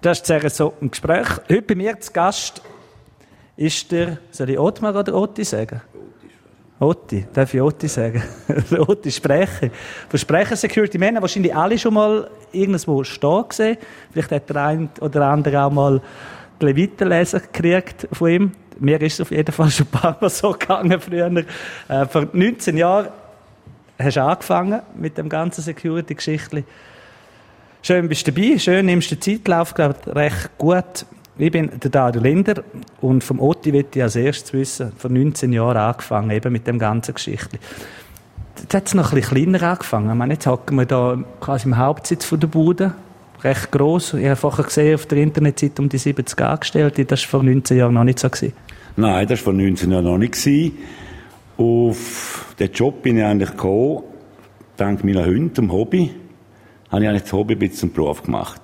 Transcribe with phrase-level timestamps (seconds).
[0.00, 1.26] Das ist so ein Gespräch.
[1.48, 2.62] Heute bei mir zu Gast
[3.56, 5.80] ist der, soll ich Ottmar oder Otti sagen?
[6.78, 8.22] Otti, darf ich Otti sagen?
[8.78, 9.70] Otti Sprecher.
[10.08, 13.78] Von Sprecher Security Man wahrscheinlich alle schon mal irgendwo stehen gesehen.
[14.12, 16.00] Vielleicht hat der eine oder andere auch mal
[16.60, 18.52] ein weiterlesen gekriegt von ihm.
[18.78, 21.44] Mir ist es auf jeden Fall schon ein paar Mal so gegangen früher.
[21.88, 23.08] Äh, vor 19 Jahren
[23.98, 26.62] hast du angefangen mit dem ganzen Security-Geschichtli.
[27.80, 31.06] Schön bist du dabei, schön nimmst du den Zeitlauf, glaube recht gut.
[31.38, 32.64] Ich bin der Dario Linder
[33.00, 36.80] und vom Otti will ich als erstes wissen, vor 19 Jahren angefangen, eben mit dem
[36.80, 37.60] ganzen Geschichtli.
[38.58, 40.10] Jetzt hat es noch ein bisschen kleiner angefangen.
[40.10, 42.94] Ich meine, jetzt hocken wir da quasi im Hauptsitz von der Bude,
[43.44, 44.12] recht gross.
[44.14, 47.04] Ich habe vorher gesehen, auf der Internetseite um die 70 Angestellte.
[47.04, 48.28] Das war vor 19 Jahren noch nicht so.
[48.28, 48.54] Gewesen.
[48.96, 50.32] Nein, das war vor 19 Jahren noch nicht.
[50.32, 50.76] Gewesen.
[51.56, 54.02] Auf den Job bin ich eigentlich gekommen,
[54.76, 56.10] dank meiner Hunde, dem Hobby
[56.90, 58.62] habe ich eigentlich das Hobby ein bisschen zum Beruf gemacht.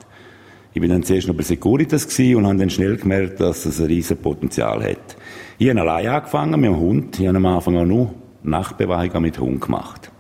[0.72, 3.86] Ich bin dann zuerst noch bei Securitas und habe dann schnell gemerkt, dass es ein
[3.86, 5.16] riesen Potenzial hat.
[5.56, 7.20] Ich habe allein angefangen mit dem Hund.
[7.20, 10.10] Ich habe am Anfang auch nur Nachtbewegungen mit Hund gemacht.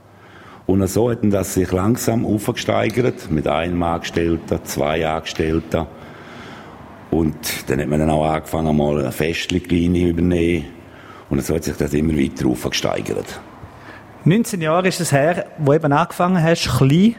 [0.66, 5.86] Und so hat das sich langsam aufgesteigert, mit einem Angestellten, zwei Angestellten.
[7.10, 10.66] Und dann hat man dann auch angefangen, mal eine Festlinie übernehmen.
[11.30, 13.40] Und so hat sich das immer weiter aufgesteigert.
[14.24, 17.16] 19 Jahre ist es her, wo du eben angefangen hast, klein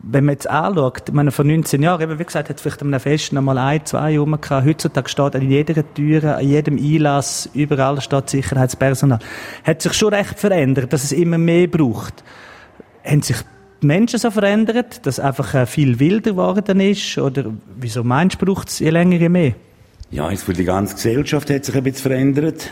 [0.00, 3.00] wenn man jetzt anschaut, meine, vor 19 Jahren, eben, wie gesagt, hat vielleicht an einem
[3.00, 4.66] Fest noch mal ein, zwei rum gehabt.
[4.66, 9.18] Heutzutage steht an jeder Tür, an jedem Einlass, überall steht Sicherheitspersonal.
[9.64, 12.22] Hat sich schon recht verändert, dass es immer mehr braucht.
[13.04, 13.38] Haben sich
[13.82, 17.18] die Menschen so verändert, dass einfach äh, viel wilder geworden ist?
[17.18, 19.54] Oder wieso meinst du, braucht es je länger, je mehr?
[20.10, 22.70] Ja, jetzt für die ganze Gesellschaft hat sich ein bisschen verändert.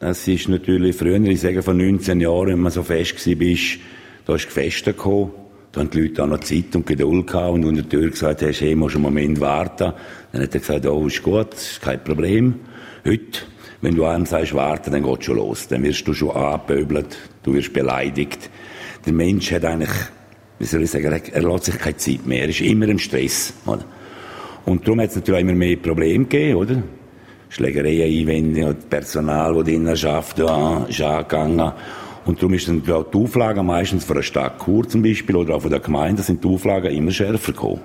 [0.00, 3.80] Es ist natürlich früher, ich sage vor 19 Jahren, wenn man so fest war,
[4.26, 5.30] da ist Gefechte gekommen
[5.76, 8.40] da haben die Leute auch noch Zeit und Geduld gehabt und unter der Tür gesagt
[8.40, 9.92] hast, hey, musst einen Moment warten.
[10.32, 12.54] Dann hat er gesagt, oh, ist gut, ist kein Problem.
[13.06, 13.40] Heute,
[13.82, 15.68] wenn du einem sagst, warten, dann geht's schon los.
[15.68, 18.48] Dann wirst du schon angepöbelt, du wirst beleidigt.
[19.04, 19.90] Der Mensch hat eigentlich,
[20.58, 22.44] wie soll ich sagen, er lässt sich keine Zeit mehr.
[22.44, 23.84] Er ist immer im Stress, oder?
[24.64, 26.82] Und darum hat es natürlich immer mehr Probleme gegeben, oder?
[27.50, 31.72] Schlägereien, Einwände, Personal, das drinnen arbeitet, ist angegangen.
[32.26, 35.62] Und darum ist dann die Auflage meistens von der Stadt Chur zum Beispiel oder auch
[35.62, 37.80] von der Gemeinde sind die Auflagen immer schärfer gekommen.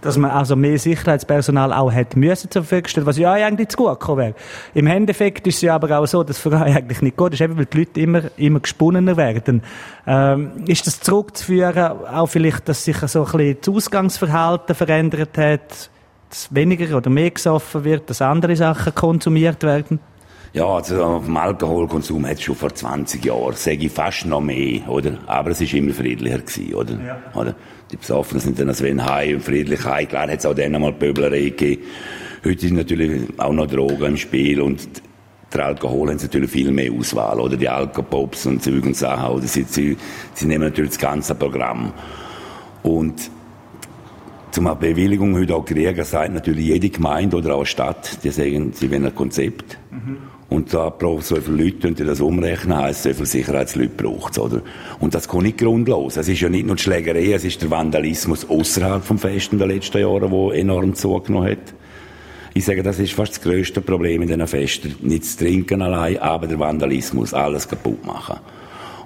[0.00, 3.76] Dass man also mehr Sicherheitspersonal auch hätte müssen zur Verfügung stellen, was ja eigentlich zu
[3.76, 4.34] gut gekommen wäre.
[4.74, 7.42] Im Endeffekt ist es ja aber auch so, dass es für eigentlich nicht gut ist,
[7.42, 9.62] eben weil die Leute immer, immer gesponnener werden.
[10.06, 15.90] Ähm, ist das zurückzuführen, auch vielleicht, dass sich so ein bisschen das Ausgangsverhalten verändert hat,
[16.30, 20.00] dass weniger oder mehr gesoffen wird, dass andere Sachen konsumiert werden?
[20.54, 24.86] Ja, also vom Alkoholkonsum hat es schon vor 20 Jahren, sage ich fast noch mehr,
[24.86, 25.16] oder?
[25.26, 26.92] Aber es ist immer friedlicher gewesen, oder?
[26.92, 27.22] Ja.
[27.34, 27.54] oder?
[27.90, 30.08] Die Besoffenen sind dann als wenn heim und friedlich heim.
[30.08, 31.82] Klar hat es auch dann einmal Pöblerei gegeben.
[32.44, 34.86] Heute sind natürlich auch noch Drogen im Spiel und
[35.54, 37.56] der Alkohol haben sie natürlich viel mehr Auswahl, oder?
[37.56, 39.46] Die Alkopops und Zeug und Sachen, oder?
[39.46, 39.96] Sie, sie,
[40.34, 41.94] sie nehmen natürlich das ganze Programm.
[42.82, 43.30] Und
[44.52, 48.30] zum eine Bewilligung heute auch kriegen, sagt natürlich jede Gemeinde oder auch eine Stadt, die
[48.30, 49.78] sagen, sie wollen ein Konzept.
[49.90, 50.18] Mhm.
[50.48, 54.60] Und da braucht so viele Leute, und das umrechnen, heisst, so viele Sicherheitsleute braucht oder?
[55.00, 56.18] Und das kommt nicht grundlos.
[56.18, 59.58] Es ist ja nicht nur die Schlägerei, es ist der Vandalismus außerhalb vom Fest in
[59.58, 61.74] den letzten Jahren, der enorm zugenommen hat.
[62.52, 64.94] Ich sage, das ist fast das grösste Problem in diesen Festen.
[65.00, 68.36] Nicht das Trinken allein, aber der Vandalismus, alles kaputt machen.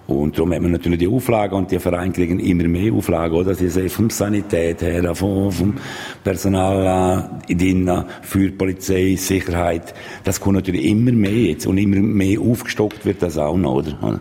[0.07, 3.55] Und darum haben wir natürlich die Auflagen und die Vereine kriegen immer mehr Auflagen, oder?
[3.55, 5.75] Sie sehen vom Sanität her, vom, vom
[6.23, 9.95] Personal äh, für Polizei, Sicherheit.
[10.23, 14.21] Das kommt natürlich immer mehr jetzt und immer mehr aufgestockt wird das auch noch, oder?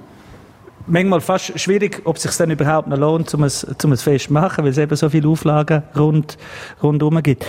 [0.87, 4.27] Manchmal fast schwierig, ob es sich dann überhaupt noch lohnt, um es, um es fest
[4.27, 6.37] zu machen, weil es eben so viele Auflagen rund,
[6.81, 7.45] rundherum gibt.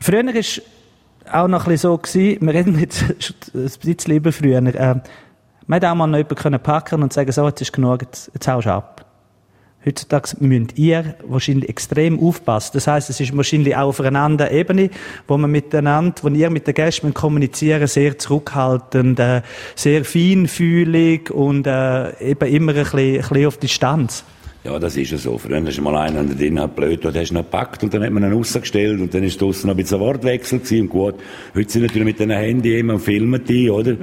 [0.00, 3.02] Früher war auch noch ein bisschen so gewesen, wir reden jetzt
[3.54, 4.96] ein bisschen über früher, äh,
[5.66, 8.48] man hätte auch mal noch jemanden packen und sagen, so, jetzt ist genug, jetzt, jetzt
[8.48, 9.06] haust du ab.
[9.86, 12.70] Heutzutage müsst ihr wahrscheinlich extrem aufpassen.
[12.74, 14.88] Das heißt, es ist wahrscheinlich auch auf einer anderen Ebene,
[15.28, 19.42] wo man miteinander, wo ihr mit den Gästen kommunizieren, sehr zurückhaltend, äh,
[19.74, 24.24] sehr feinfühlig und äh, eben immer ein bisschen, ein bisschen auf Distanz.
[24.64, 25.36] Ja, das ist ja so.
[25.36, 28.02] Früher hast du mal einen drin, hat blöd, dort hast du ihn gepackt und dann
[28.02, 30.88] hat man ihn rausgestellt und dann ist draussen noch ein bisschen ein Wortwechsel gewesen und
[30.88, 31.16] gut.
[31.54, 33.98] Heute sind natürlich mit den Handy immer und filmen die, oder?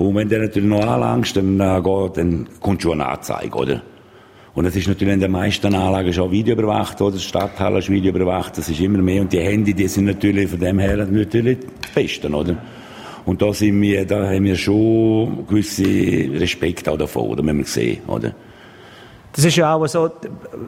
[0.00, 3.82] Und wenn der natürlich noch anlangst, dann, äh, geht, dann kommt schon eine Anzeige, oder?
[4.54, 7.18] Und es ist natürlich in den meisten Anlagen schon Video überwacht, oder?
[7.18, 9.20] Stadthalle ist Video überwacht, das ist immer mehr.
[9.20, 12.56] Und die Handy, die sind natürlich von dem her natürlich die besten, oder?
[13.26, 17.42] Und da sind wir, da haben wir schon gewisse Respekt auch davor, oder?
[17.42, 18.34] Müssen wir sehen, oder?
[19.32, 20.10] Das ist ja auch so,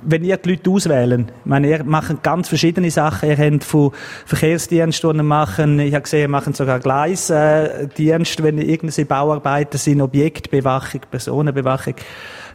[0.03, 3.29] wenn ihr die Leute auswählen, ich meine, ihr macht ganz verschiedene Sachen.
[3.29, 3.91] Ihr habt von
[4.25, 11.01] Verkehrsdiensten, die machen, ich habe gesehen, ihr macht sogar Gleisdienste, wenn irgendwelche Bauarbeiten sind, Objektbewachung,
[11.11, 11.95] Personenbewachung.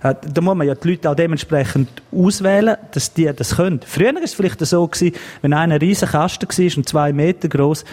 [0.03, 3.81] Äh, da muss man ja die Leute auch dementsprechend auswählen, dass die das können.
[3.85, 7.49] Früher war es vielleicht so gewesen, wenn einer ein riesen Kasten war und zwei Meter
[7.49, 7.83] groß,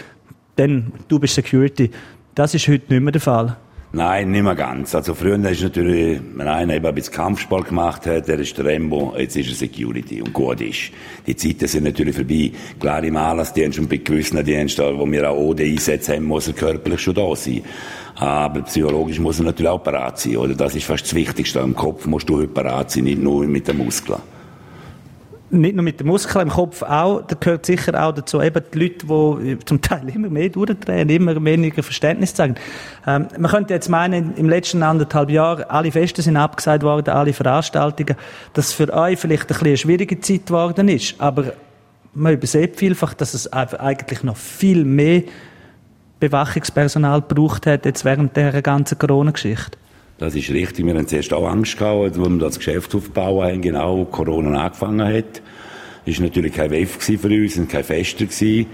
[0.55, 1.91] dann du bist Security.
[2.33, 3.57] Das ist heute nicht mehr der Fall.
[3.95, 4.93] Nein, nicht mehr ganz.
[4.93, 8.65] Also früher ist natürlich, wenn einer eben ein bisschen Kampfsport gemacht hat, der ist der
[8.65, 10.91] Rembo, jetzt ist er Security und gut ist.
[11.25, 12.51] Die Zeiten sind natürlich vorbei.
[12.77, 16.55] Klar, im Anlassdienst und bei gewissen Diensten, wo wir auch OD einsetzen haben, muss er
[16.55, 17.61] körperlich schon da sein.
[18.15, 20.55] Aber psychologisch muss er natürlich auch parat sein, oder?
[20.55, 21.59] Das ist fast das Wichtigste.
[21.59, 24.19] Im Kopf musst du heute parat sein, nicht nur mit den Muskeln
[25.49, 28.79] nicht nur mit den Muskeln im Kopf auch, da gehört sicher auch dazu, eben die
[28.79, 32.55] Leute, die zum Teil immer mehr durchdrehen, immer weniger Verständnis zeigen.
[33.05, 37.33] Ähm, man könnte jetzt meinen, im letzten anderthalb Jahr, alle Feste sind abgesagt worden, alle
[37.33, 38.15] Veranstaltungen,
[38.53, 41.53] dass für euch vielleicht ein bisschen eine schwierige Zeit geworden ist, aber
[42.13, 45.23] man übersieht vielfach, dass es eigentlich noch viel mehr
[46.19, 49.77] Bewachungspersonal gebraucht hat, jetzt während der ganzen Corona-Geschichte.
[50.17, 50.85] Das ist richtig.
[50.85, 55.05] Wir haben zuerst auch Angst gehabt, als wir das Geschäft aufbauen haben, genau, Corona angefangen
[55.05, 55.41] hat.
[56.05, 58.67] War natürlich kein WEF für uns und kein Fester gewesen.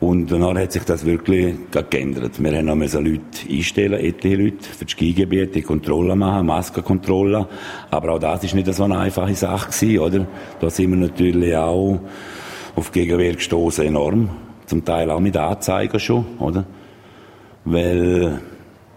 [0.00, 2.42] Und danach hat sich das wirklich geändert.
[2.42, 7.48] Wir haben noch Leute einstellen, etliche Leute, für das Skigebiet, die Kontrolle machen, Maskenkontrolle.
[7.88, 10.26] Aber auch das ist nicht so eine einfache Sache gewesen, oder?
[10.60, 12.00] Da sind wir natürlich auch
[12.74, 14.30] auf Gegenwehr gestoßen, enorm.
[14.66, 16.66] Zum Teil auch mit Anzeigen schon, oder?
[17.64, 18.40] Weil,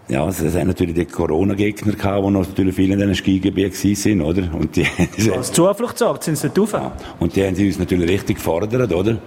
[0.08, 4.20] ja, es sind natürlich die Corona-Gegner gehabt, die noch natürlich viele in diesen Skigebieten sind,
[4.20, 4.42] oder?
[4.54, 4.86] Und die,
[5.32, 6.92] Als Zufluchtsort sind sie nicht ja.
[7.18, 9.18] Und die haben sie uns natürlich richtig gefordert, oder?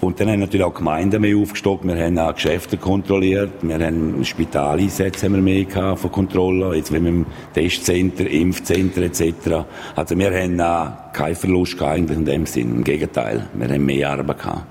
[0.00, 1.86] Und dann haben natürlich auch Gemeinden mehr aufgestockt.
[1.86, 3.52] Wir haben auch Geschäfte kontrolliert.
[3.62, 6.74] Wir haben Spitaleinsätze haben wir mehr gehabt von Kontrollen.
[6.74, 9.64] Jetzt mit dem Testcenter, Impfcenter etc.
[9.96, 12.76] Also wir haben auch keinen Verlust gehabt eigentlich in dem Sinn.
[12.76, 13.46] Im Gegenteil.
[13.54, 14.66] Wir haben mehr Arbeit gehabt.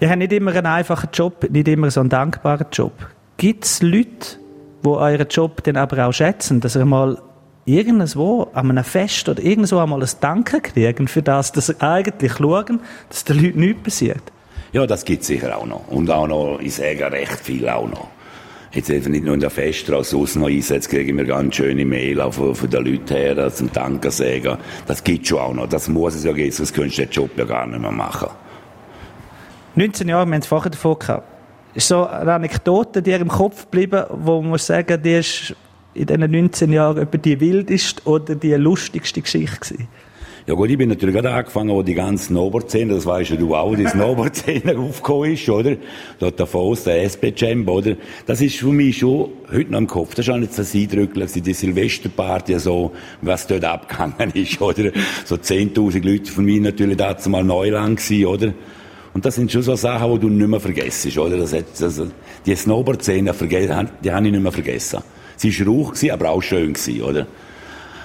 [0.00, 2.92] Ihr habt nicht immer einen einfachen Job, nicht immer so einen dankbaren Job.
[3.38, 4.38] Gibt es Leute,
[4.82, 7.20] die euren Job dann aber auch schätzen, dass ihr mal
[7.66, 12.32] irgendwo an einem Fest oder irgendwo einmal ein Danke kriegen für das, dass sie eigentlich
[12.32, 12.80] schauen,
[13.10, 14.22] dass den Leuten nichts passiert?
[14.72, 15.86] Ja, das gibt es sicher auch noch.
[15.88, 18.08] Und auch noch, ich sage recht viel auch noch.
[18.72, 22.20] Jetzt einfach nicht nur in der Feststraße, sonst noch einsetzt, kriegen wir ganz schöne Mail
[22.22, 24.56] auch von, von den Leuten her, zum Danke sagen.
[24.86, 25.68] Das gibt schon auch noch.
[25.68, 28.28] Das muss es ja geben, sonst könntest du den Job ja gar nicht mehr machen.
[29.74, 31.35] 19 Jahre, wir haben es vorher davon gehabt
[31.76, 35.54] ist so eine Anekdote, die im Kopf geblieben, wo man muss sagen, die ist
[35.94, 39.88] in diesen 19 Jahren etwa die wildeste oder die lustigste Geschichte gewesen?
[40.46, 43.56] Ja gut, ich bin natürlich gerade angefangen, wo die ganzen Snowboard-Szene, das weißt ja du
[43.56, 45.76] auch, die Snowboard-Szene aufgekommen ist, oder?
[46.20, 47.96] Dort davor, der SP-Champ, oder?
[48.26, 50.14] Das ist für mich schon heute noch im Kopf.
[50.14, 54.92] Das ist auch nicht so eindrücklich, die Silvesterparty, so, was dort abgegangen ist, oder?
[55.24, 58.54] So 10.000 Leute von mir natürlich dazu mal Neuland gewesen, oder?
[59.16, 61.38] Und das sind schon so Sachen, die du nicht mehr vergisst, oder?
[61.38, 62.08] Das hat, also,
[62.44, 65.00] die Snowboard-Szene, die habe ich nicht mehr vergessen.
[65.36, 67.26] Sie war rauch, aber auch schön, gewesen, oder?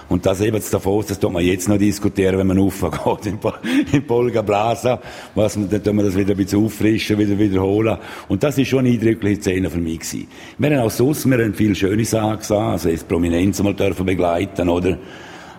[0.08, 3.40] Und das eben davon, das tut man jetzt noch diskutieren, wenn man raufgeht in,
[3.92, 5.02] in Polga Blasa,
[5.36, 7.98] was man, dann tun wir das wieder ein bisschen auffrischen, wieder wiederholen.
[8.30, 10.28] Und das ist schon eine eindrückliche Szene für mich gewesen.
[10.60, 14.06] Wir haben auch sonst, wir haben viele schöne Sachen gesehen, also jetzt Prominenz mal dürfen
[14.06, 14.98] begleiten, oder?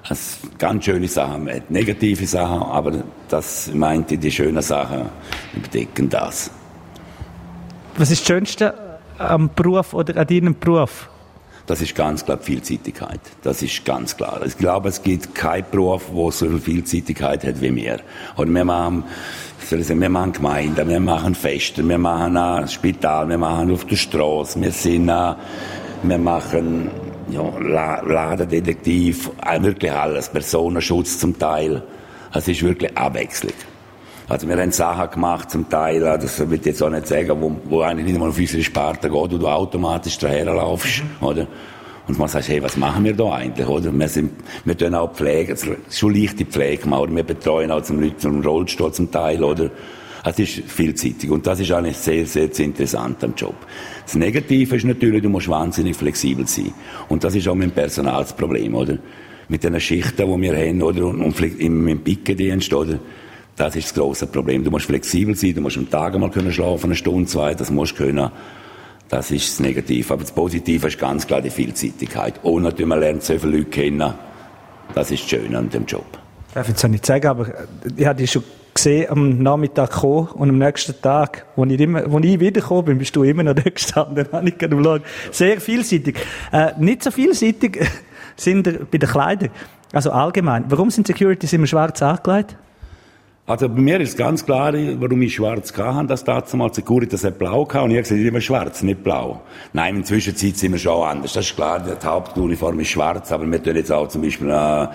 [0.09, 5.09] Das ganz schöne Sachen, negative Sachen, aber das meinte die schönen Sachen
[5.55, 6.51] überdecken das.
[7.97, 8.75] Was ist das Schönste
[9.19, 11.09] am Beruf oder an deinem Beruf?
[11.67, 13.21] Das ist ganz klar Vielseitigkeit.
[13.43, 14.41] Das ist ganz klar.
[14.45, 18.01] Ich glaube, es gibt keinen Beruf, der so viel Vielseitigkeit hat wie wir.
[18.37, 19.05] Und wir machen,
[19.71, 24.61] wir machen Gemeinden, wir machen Feste, wir machen ein Spital, wir machen auf der Straße,
[24.61, 26.91] wir sind, wir machen
[27.31, 31.83] ja, Ladendetektiv, wirklich alles, Personenschutz zum Teil.
[32.35, 33.53] Es ist wirklich Abwechslung.
[34.29, 37.31] Also wir haben Sachen gemacht zum Teil, äh, das will ich jetzt auch nicht sagen,
[37.41, 41.27] wo, wo eigentlich nicht mal auf unsere Sparte geht, wo du automatisch daher laufst, mhm.
[41.27, 41.47] oder?
[42.09, 43.93] Und man sagt, hey, was machen wir da eigentlich, oder?
[43.93, 44.33] Wir sind,
[44.65, 45.57] wir tun auch Pflege,
[45.91, 47.17] schon leichte Pflege machen, oder?
[47.17, 49.71] Wir betreuen auch zum Leute zum Rollstuhl zum Teil, oder?
[50.25, 53.57] Es ist vielseitig und das ist eigentlich sehr, sehr, interessant am Job.
[54.05, 56.73] Das Negative ist natürlich, du musst wahnsinnig flexibel sein.
[57.09, 58.99] Und das ist auch mein Personalsproblem, oder?
[59.49, 61.07] Mit den Schichten, die wir haben, oder?
[61.07, 63.01] Und, und im, Pickendienst, oder?
[63.57, 64.63] Das ist das grosse Problem.
[64.63, 67.71] Du musst flexibel sein, du musst am Tag mal können schlafen, eine Stunde, zwei, das
[67.71, 68.31] musst du können.
[69.09, 70.15] Das ist das Negative.
[70.15, 72.35] Aber das Positive ist ganz klar die Vielseitigkeit.
[72.45, 74.15] Und natürlich, man lernt so viele Leute kennen.
[74.95, 76.07] Das ist das Schöne an dem Job.
[76.55, 77.47] Darf ich jetzt nicht sagen, aber
[77.97, 82.19] ich hatte schon gesehen am Nachmittag gekommen und am nächsten Tag, wo ich, immer, wo
[82.19, 84.27] ich wiedergekommen bin, bist du immer noch da gestanden.
[84.33, 86.19] Habe ich Sehr vielseitig.
[86.53, 87.87] Äh, nicht so vielseitig
[88.37, 89.51] sind bei den Kleidern?
[89.93, 90.65] Also allgemein.
[90.69, 92.57] Warum sind Securities immer schwarz angelegt?
[93.53, 97.69] Also bei mir ist ganz klar, warum ich schwarz hatte, dass damals Securitas hat blau
[97.69, 97.83] hatte.
[97.83, 99.43] Und ich habe gesagt, immer schwarz, nicht blau.
[99.75, 101.35] Nein, in der Zwischenzeit sind wir schon anders.
[101.35, 104.87] Das ist klar, die Hauptuniform ist schwarz, aber wir tun jetzt auch zum Beispiel, äh,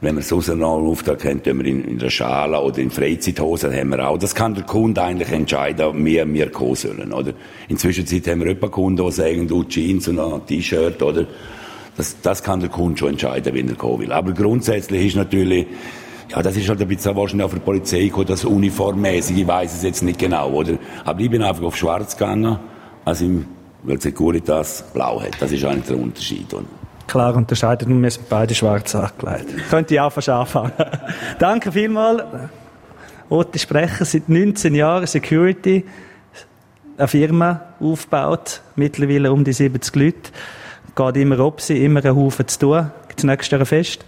[0.00, 2.90] wenn wir sonst noch einen Auftrag haben, tun wir in, in der Schale oder in
[2.90, 4.16] Freizeithose haben wir auch.
[4.16, 7.32] Das kann der Kunde eigentlich entscheiden, ob wir, wir kommen sollen, oder?
[7.68, 11.26] In der Zwischenzeit haben wir etwa Kunden, die sagen, du Jeans und ein T-Shirt, oder?
[11.98, 14.12] Das, das kann der Kunde schon entscheiden, wenn er kommen will.
[14.12, 15.66] Aber grundsätzlich ist natürlich,
[16.28, 19.74] ja, das ist halt ein bisschen wahrscheinlich auf der Polizei gekommen, das uniformmäßig, ich weiß
[19.74, 20.78] es jetzt nicht genau, oder?
[21.04, 22.58] Aber ich bin einfach auf schwarz gegangen,
[23.04, 23.46] also im,
[23.82, 25.40] weil Securitas blau hat.
[25.40, 26.52] Das ist eigentlich der Unterschied.
[26.54, 26.66] Und
[27.06, 29.54] Klar unterscheidet, wir sind beide schwarz angelegt.
[29.70, 30.72] Könnt ihr auch fast anfangen.
[31.38, 32.22] Danke vielmals.
[33.28, 35.84] Otti Sprecher, seit 19 Jahren Security,
[36.98, 40.32] eine Firma aufgebaut, mittlerweile um die 70 Leute.
[40.94, 42.90] Geht immer ob sie, immer einen Haufen zu tun.
[43.08, 44.04] Gibt es nächstes Jahr ein Fest?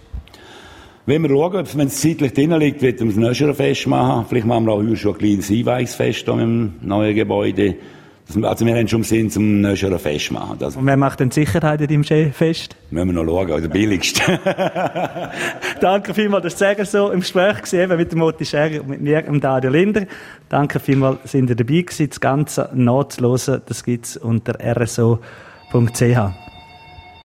[1.05, 4.25] Wenn wir schauen, wenn es zeitlich drin liegt, wird wir das nächste Fest machen.
[4.29, 7.75] Vielleicht machen wir auch heute schon ein kleines Einweihungsfest im neuen Gebäude.
[8.43, 10.57] Also wir haben schon Sinn, zum nächsten Fest machen.
[10.59, 12.75] Das Und wer macht denn die Sicherheit in deinem Fest?
[12.91, 14.39] Müssen wir noch schauen, der billigste.
[15.81, 19.23] Danke vielmals, das sagen so im Gespräch gesehen mit dem Moti Scher und mit mir,
[19.23, 20.05] dem Dario Linder.
[20.47, 22.09] Danke vielmals, sind ihr dabei gewesen.
[22.09, 26.48] Das Ganze nachzuhören, das gibt's unter rso.ch.